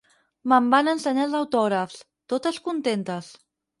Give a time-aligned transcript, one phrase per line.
[0.53, 1.99] Me'n van ensenyar els autògrafs,
[2.35, 3.31] totes contentes.